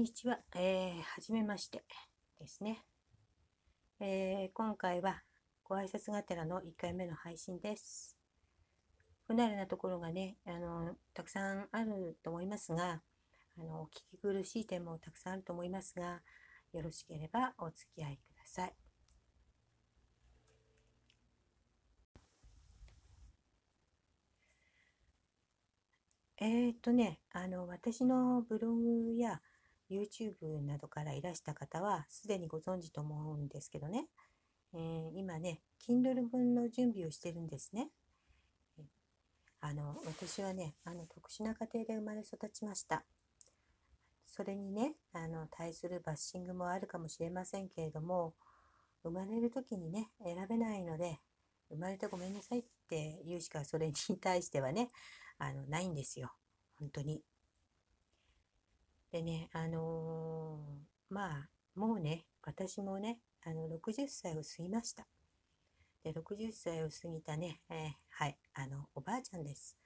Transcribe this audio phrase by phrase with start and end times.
[0.00, 1.84] にちは、えー、はじめまして
[2.38, 2.82] ですね、
[4.00, 5.20] えー、今回は
[5.62, 8.16] ご挨拶がてらの1回目の配信です。
[9.26, 13.02] 不慣れなところがね、あの、たくさんあると思いますが、
[13.58, 16.22] あの、聞き苦しい点もたくさんあると思いますが、
[16.72, 18.74] よろしければお付き合いください。
[26.38, 29.42] えー、っとね、あの、私のブログや
[29.90, 34.06] YouTube などからいらした方はすでにご存知と思うんですけどね、
[34.74, 37.90] えー、今ね、Kindle 本の準備をしてるんですね。
[39.62, 43.04] あの、私はね、あの、特殊な家庭で生まれ育ちました。
[44.26, 48.34] それにね、あの、対するバッシングもあるかもしれませんけれども、
[49.02, 51.18] 生まれる時にね、選べないので、
[51.68, 54.88] 生まれてごめんなさいって言うしかそれに対してはね、
[55.38, 56.32] あの、ないんですよ。
[56.78, 57.22] 本当に。
[59.12, 65.06] でね、あのー、まあ、もうね、私もね、あの、60歳を過ぎました。
[66.04, 69.76] で、60歳を過ぎたね、えー、はい、あの、おばあちゃんです。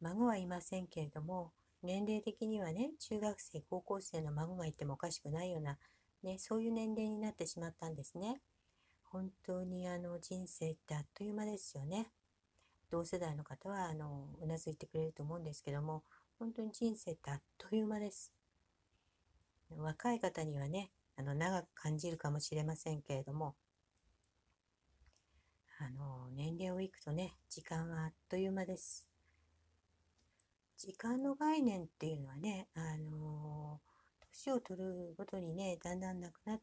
[0.00, 5.78] 孫はいませんけれども、年齢的にはね、中学生、高校生の孫がいてもおかしくないような、
[6.22, 8.40] ね、そういう年齢になってしまったんですね。
[9.04, 12.08] 本当にあの人生ってあっという間ですよね。
[12.90, 16.02] 同世代の方はあのうなずいてくれると思うんですけども、
[16.38, 18.32] 本当に人生ってあっという間です。
[19.78, 23.54] 若い方にはね、あの長く感じるかもしれませんけれども、
[25.78, 29.08] あの年齢をいくとね、時間はあっという間です。
[30.78, 33.80] 時間の概念っていうのはね、あの
[34.32, 36.60] 年を取るごとにね、だんだんなくなっ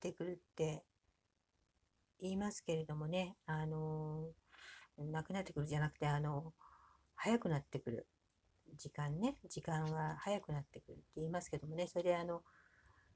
[0.00, 0.82] てくるって
[2.20, 4.28] 言いますけれどもね、あの
[4.98, 6.52] なくなってくるじゃなくて、あの
[7.14, 8.06] 早くなってくる。
[8.76, 12.42] 時間ね、時間は早くなってくるって言いますけどもね、それであの、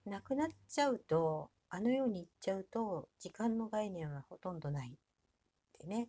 [0.06, 4.92] なくなっちゃうと、あのように言っちゃうと、時間の概念はほとんどないっ
[5.78, 6.08] てね、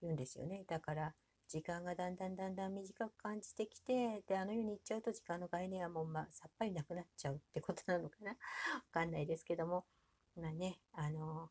[0.00, 0.64] 言うんですよね。
[0.66, 1.14] だから、
[1.48, 8.30] 時間がだんだんだんだん短く感じてきて、で、あのように言っちゃうと、時間の概念はもう、まあ、さっぱりなくなっちゃうってことなのかな。
[8.74, 9.86] わかんないですけども、
[10.34, 11.50] まあね、あの、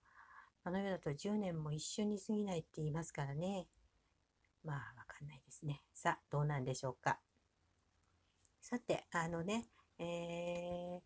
[0.63, 3.69] あの世だと10年も一瞬に過ぎないって言いますからね。
[4.63, 5.81] まあ、わかんないですね。
[5.93, 7.19] さあ、どうなんでしょうか。
[8.67, 9.67] さて、あのね、
[9.99, 10.99] えー、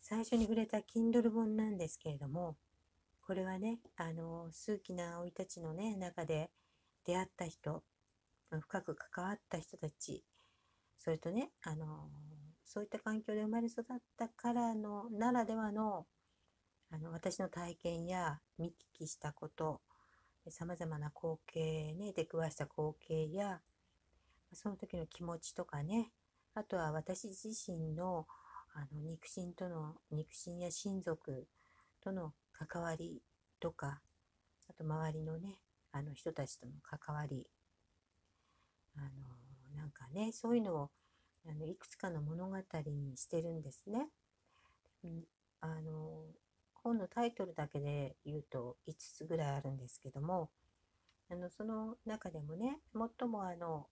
[0.00, 2.56] 最初に触れた Kindle 本なんですけれども、
[3.24, 6.50] これはね、あの、数奇な生い立ちのね、中で
[7.04, 7.84] 出会った人、
[8.50, 10.24] 深く関わった人たち、
[10.98, 12.10] それとね、あの、
[12.64, 13.84] そういった環境で生まれ育っ
[14.18, 16.04] たからの、ならではの、
[16.90, 19.82] あの、私の体験や見聞きしたこと、
[20.48, 23.60] さまざまな光景ね、出くわした光景や、
[24.52, 26.10] その時の気持ちとかね、
[26.56, 28.26] あとは私自身の
[28.74, 31.46] あの肉親との肉親や親族
[32.02, 33.22] との関わり
[33.60, 34.00] とか
[34.68, 35.58] あと周りのね
[35.92, 37.46] あの人たちとの関わり
[38.96, 39.08] あの
[39.76, 40.90] なんかねそういうのを
[41.46, 42.56] あのいくつかの物語
[42.86, 44.08] にしてるんですね。
[45.60, 46.24] あの
[46.72, 50.50] 本のタイトルだけで言うと5つぐらいあるんですけども
[51.30, 52.78] あのその中でもね
[53.18, 53.86] 最もあの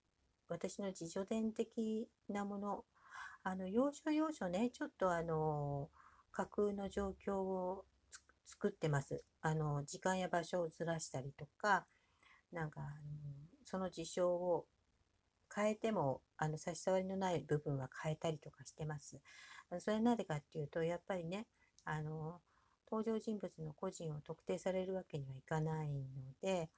[0.49, 2.85] 私の自助伝的なもの。
[3.47, 5.91] あの要所要所ねちょっとあの
[6.33, 7.85] 架空の状況を
[8.47, 9.23] 作ってます。
[9.43, 11.87] あの時間や場所をずらしたりとか
[12.53, 12.91] なんかあの
[13.65, 14.67] その事象を
[15.55, 19.21] 変えてもあの差し障りのない部分は変えたりとかしてます。
[19.79, 21.47] それはなぜかっていうとやっぱりね
[21.85, 22.41] あの
[22.91, 26.71] 登場人物の個人を特定されるわけにはいかないので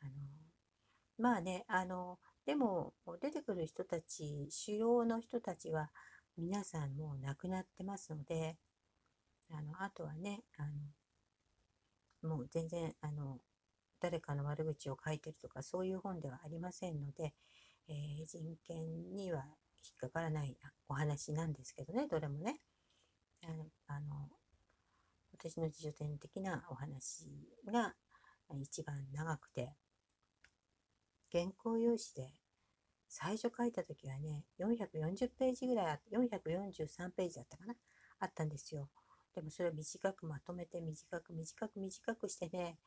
[0.00, 0.12] あの
[1.18, 5.90] まあねあのでも出てくる人たち主要の人たちは
[6.36, 8.56] 皆さんもう亡くなってますので
[9.50, 10.62] あのあとはねあ
[12.22, 13.38] のもう全然あの
[14.00, 17.34] 誰かの悪口を書いてるとかそういう本ではありませんので、
[17.88, 19.44] えー、人権には
[19.84, 20.56] 引っかからない
[20.88, 22.60] お話なんですけどねどれもね。
[23.88, 24.28] あの
[25.32, 27.26] 私の自助典的なお話
[27.66, 27.94] が
[28.60, 29.74] 一番長くて
[31.32, 32.34] 原稿用紙で
[33.08, 37.74] 最初書いた時はね440ページぐらいあって443ページだったかな
[38.20, 38.88] あったんですよ。
[39.34, 42.78] でもそれを短くまとめて短く短く短くしてね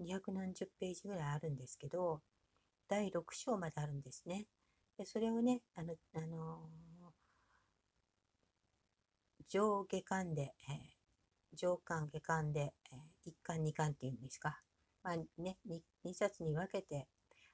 [0.00, 2.20] 200何十ページぐらいあるんですけど
[2.88, 4.46] 第6章まであるんですね。
[4.98, 14.60] でそれをねあの、あのー、上下巻で、えー、上巻下巻で、えー、1巻2巻っていうんですか。
[15.02, 17.08] まあね 2, 2冊に分けて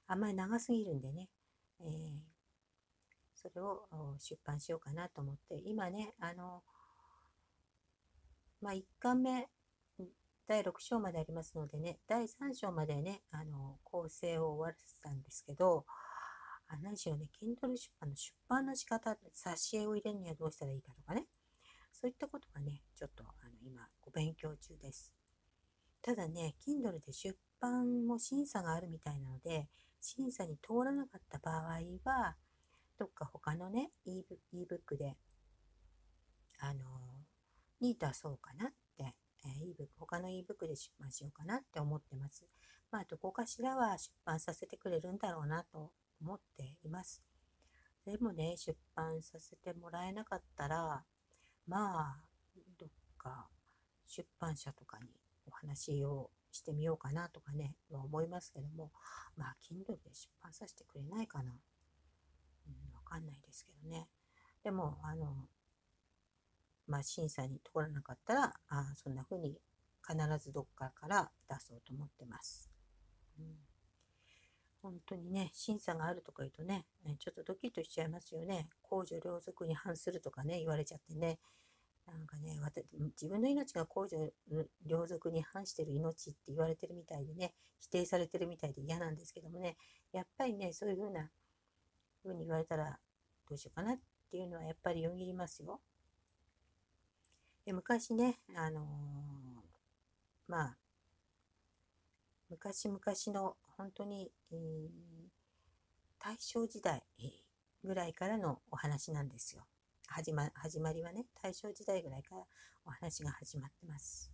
[0.08, 1.28] あんまり長すぎるんでね、
[1.81, 1.88] えー、
[3.34, 3.87] それを
[4.19, 6.62] 出版しようかなと思って、今ね、あの、
[8.60, 9.49] まあ、1巻目、
[10.49, 15.84] 第6章までありますのでね、第3章までね、あの、構成を終わらせたんですけど、
[16.69, 21.26] あ何しろね、Kindle 出版の出版の仕方、挿絵を入れるにはどうしたらいいかとかね、
[21.93, 25.12] そういったことがね、ちょっとあの今ご勉強中です。
[26.00, 29.69] ただね、Kindle で出版も審査があるみたいなので、
[30.00, 32.37] 審査に通らなかった場合は、
[32.99, 35.17] どっか他のね、ebook で、
[36.61, 36.85] あの
[37.81, 39.15] に出そうかなって、
[39.45, 42.45] えー、ebook、他の ebook で出版しようかなって思ってます。
[42.91, 47.23] まあ、どこかしらは出版させてくれるんだろうなと思っています。
[48.05, 51.05] でもね、出版させてもらえなかったら、
[51.67, 52.23] まあ、
[52.79, 53.49] どっか
[54.06, 55.09] 出版社とかに
[55.47, 58.91] お話をしてみようかなとかね、は思いますけども、
[59.37, 61.53] まあ、Kindle で出版させてくれないかな。
[61.53, 64.09] うん、わかんないですけどね。
[64.62, 65.49] でも、あの、
[66.87, 69.59] まあ、審査に通らなかったら、あそんな風に
[70.06, 72.71] 必ずどっかから出そうと思ってます。
[73.39, 73.69] うん
[74.83, 76.87] 本当にね、審査があるとか言うとね、
[77.19, 78.69] ちょっとドキッとしちゃいますよね。
[78.83, 81.39] 公序良俗に反するとかね、言われちゃってね。
[82.12, 82.58] なんかね、
[83.20, 84.32] 自分の命が公序
[84.87, 89.76] 良俗に反してる命って言われてるみたいでね、否定されてるみたいで嫌なんですけどもね、
[90.12, 91.31] やっぱりね、そういう風な
[92.22, 92.99] 風に言われたら
[93.49, 93.99] どうしようかなっ
[94.31, 95.81] ていうのはやっぱりよぎりますよ。
[97.64, 98.84] で昔ね、あのー、
[100.46, 100.76] まあ、
[102.49, 103.00] 昔々
[103.38, 104.88] の本当に、えー、
[106.19, 107.02] 大正時代
[107.84, 109.66] ぐらいからのお話なんですよ。
[110.08, 112.44] 始ま始まりはね、大正時代ぐらいから
[112.84, 114.32] お話が始まってます。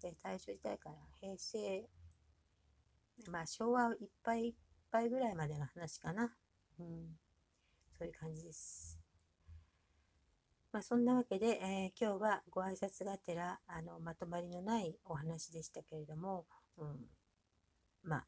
[0.00, 1.88] で、大正時代から平成、
[3.30, 4.54] まあ昭和いっぱいいっ
[4.90, 6.32] ぱいぐらいまでの話かな。
[6.78, 7.16] うん、
[7.98, 8.98] そういう感じです。
[10.72, 16.46] まあ、そんなわけで、えー、今日はご挨拶がてらあのまとまりのないお話でしたけれども、
[16.78, 16.96] うん、
[18.02, 18.26] まあ、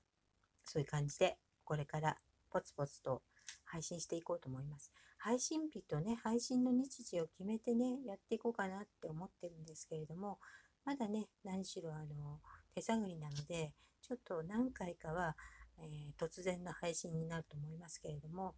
[0.64, 2.18] そういう感じで、これから
[2.50, 3.22] ポツポツと
[3.64, 4.92] 配信していこうと思います。
[5.18, 10.38] 配信日とね、配信の日時を決めてね、やっていこうかなって思ってるんですけれども、
[10.84, 12.40] まだね、何しろあの、
[12.74, 15.34] 手探りなので、ちょっと何回かは、
[15.78, 18.54] えー、突然の配信になると思いますけれども、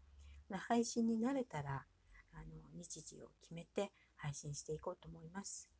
[0.50, 1.84] 配信に慣れたら、
[2.32, 2.44] あの、
[2.74, 5.70] 日時を決めて配信していこうと思います。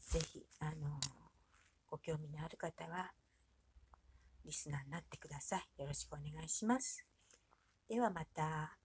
[0.00, 1.00] ぜひ、あの、
[1.86, 3.12] ご興味のある方は、
[4.44, 5.80] リスナーになってください。
[5.80, 7.13] よろしくお願いします。
[7.88, 8.83] ではまた。